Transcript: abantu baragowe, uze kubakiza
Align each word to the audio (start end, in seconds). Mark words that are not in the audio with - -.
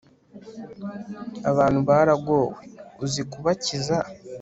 abantu 1.51 1.79
baragowe, 1.89 2.53
uze 3.05 3.21
kubakiza 3.31 3.97